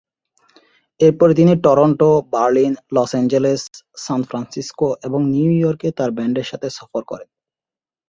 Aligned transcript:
এরপরে 0.99 1.33
তিনি 1.33 1.53
Toronto, 1.63 2.09
Berlin, 2.33 2.73
Los 2.95 3.11
Angeles, 3.11 3.61
San 3.97 4.21
Francisco 4.23 4.87
এবং 5.03 5.19
নিউ 5.33 5.51
ইয়র্কে 5.51 5.89
তাঁর 5.97 6.09
ব্যান্ডের 6.11 6.49
সাথে 6.51 6.67
সফর 6.77 7.01
করেন। 7.03 7.29